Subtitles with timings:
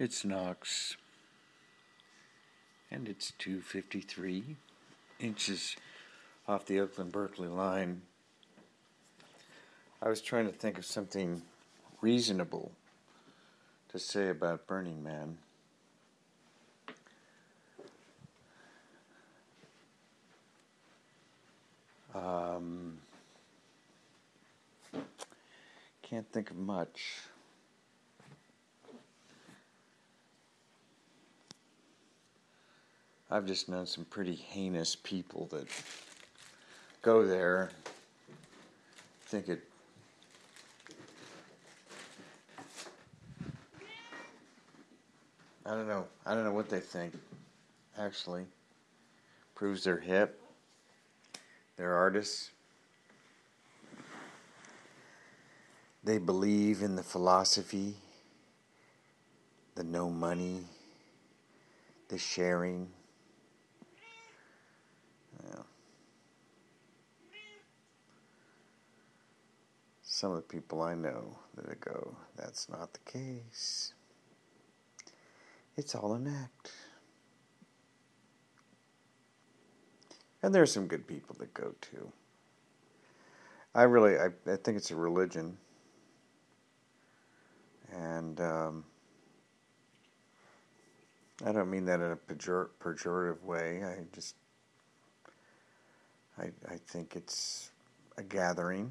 [0.00, 0.96] It's Knox,
[2.88, 4.54] and it's 253
[5.18, 5.74] inches
[6.46, 8.02] off the Oakland Berkeley line.
[10.00, 11.42] I was trying to think of something
[12.00, 12.70] reasonable
[13.88, 15.36] to say about Burning Man.
[22.14, 22.98] Um,
[26.02, 27.22] can't think of much.
[33.30, 35.66] I've just known some pretty heinous people that
[37.02, 37.70] go there,
[39.26, 39.62] think it.
[45.66, 46.06] I don't know.
[46.24, 47.12] I don't know what they think.
[47.98, 48.46] Actually,
[49.54, 50.40] proves they're hip.
[51.76, 52.50] They're artists.
[56.02, 57.96] They believe in the philosophy,
[59.74, 60.62] the no money,
[62.08, 62.88] the sharing.
[70.18, 73.94] Some of the people I know that go, that's not the case.
[75.76, 76.72] It's all an act.
[80.42, 82.10] And there are some good people that go too.
[83.76, 85.56] I really, I, I think it's a religion.
[87.92, 88.84] And um,
[91.46, 93.84] I don't mean that in a pejor- pejorative way.
[93.84, 94.34] I just,
[96.36, 97.70] I, I think it's
[98.16, 98.90] a gathering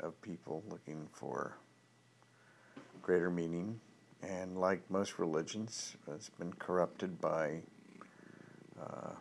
[0.00, 1.56] of people looking for
[3.02, 3.80] greater meaning.
[4.22, 7.62] And like most religions, it's been corrupted by
[8.80, 9.12] uh,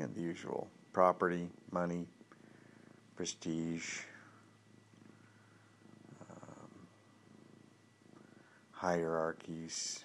[0.00, 2.06] know, the usual property, money,
[3.16, 4.00] prestige,
[6.30, 6.86] um,
[8.72, 10.04] hierarchies,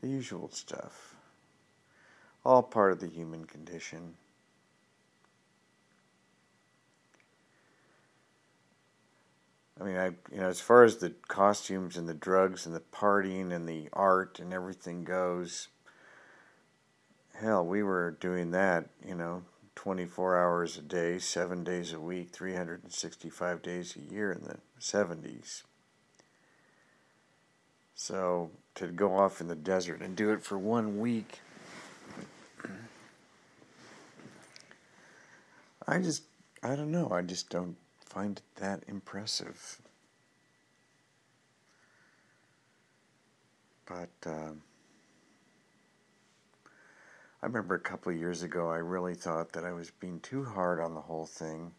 [0.00, 1.14] the usual stuff.
[2.44, 4.14] All part of the human condition.
[9.84, 12.80] I mean, I you know, as far as the costumes and the drugs and the
[12.80, 15.68] partying and the art and everything goes,
[17.34, 19.42] hell, we were doing that, you know,
[19.74, 25.64] 24 hours a day, 7 days a week, 365 days a year in the 70s.
[27.94, 31.40] So to go off in the desert and do it for one week,
[35.86, 36.22] I just,
[36.62, 37.76] I don't know, I just don't
[38.14, 39.80] find it that impressive.
[43.86, 44.52] But uh,
[47.42, 50.44] I remember a couple of years ago, I really thought that I was being too
[50.44, 51.72] hard on the whole thing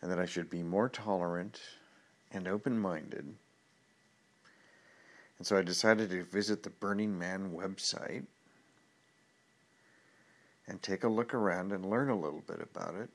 [0.00, 1.60] and that I should be more tolerant
[2.32, 3.34] and open minded.
[5.36, 8.24] And so I decided to visit the Burning Man website
[10.66, 13.10] and take a look around and learn a little bit about it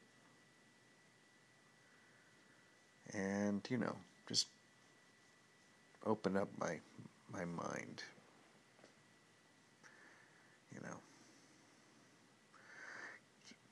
[3.16, 3.96] and you know
[4.28, 4.48] just
[6.06, 6.80] open up my
[7.32, 8.04] my mind.
[10.74, 10.98] You know.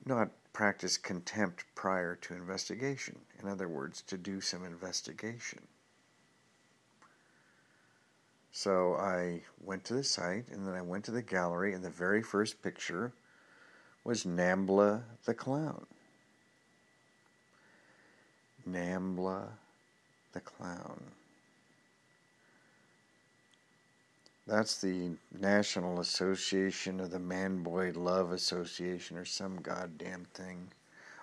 [0.06, 3.18] Not practice contempt prior to investigation.
[3.42, 5.60] In other words to do some investigation.
[8.52, 11.90] So I went to the site and then I went to the gallery and the
[11.90, 13.12] very first picture
[14.04, 15.86] was Nambla the clown
[18.68, 19.48] Nambla
[20.32, 21.00] the Clown.
[24.46, 30.68] That's the National Association of the Man Boy Love Association or some goddamn thing.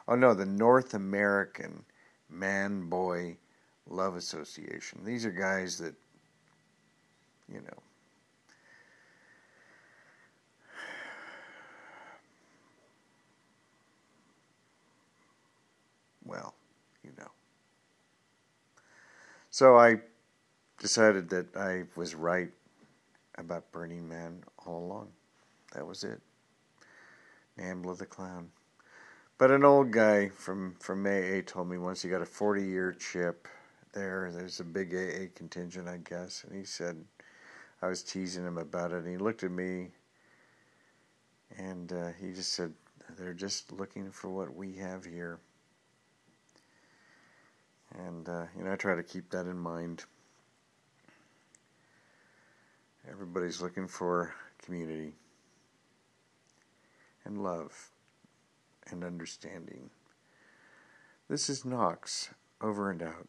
[0.08, 1.84] Oh no, the North American
[2.30, 3.38] Man Boy
[3.88, 5.02] Love Association.
[5.04, 5.94] These are guys that,
[7.48, 7.78] you know,
[19.52, 19.98] so I
[20.80, 22.50] decided that I was right
[23.36, 25.10] about Burning Man all along.
[25.74, 26.20] That was it.
[27.60, 28.50] Nambla the Clown.
[29.38, 32.94] But an old guy from, from AA told me once he got a 40 year
[32.94, 33.48] chip
[33.94, 34.32] there.
[34.34, 36.44] There's a big AA contingent, I guess.
[36.44, 37.04] And he said,
[37.82, 39.04] I was teasing him about it.
[39.04, 39.90] And he looked at me
[41.58, 42.74] and uh, he just said,
[43.18, 45.40] They're just looking for what we have here.
[47.98, 50.06] And, uh, you know, I try to keep that in mind.
[53.10, 54.34] Everybody's looking for
[54.64, 55.14] community
[57.26, 57.90] and love
[58.90, 59.90] and understanding.
[61.28, 62.30] This is Knox,
[62.62, 63.28] over and out.